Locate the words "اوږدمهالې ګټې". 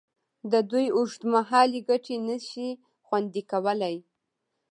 0.97-2.15